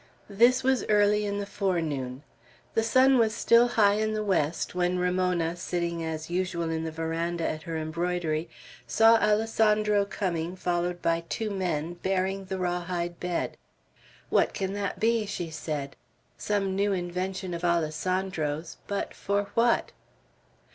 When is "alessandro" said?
9.17-10.05